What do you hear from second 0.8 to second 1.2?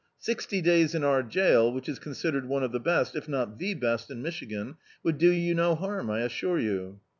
in